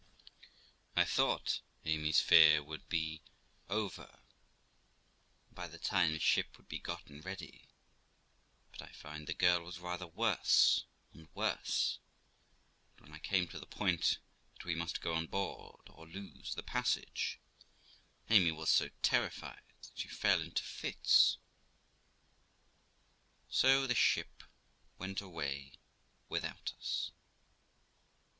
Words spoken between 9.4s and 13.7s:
was rather worse and worse; and when I came to the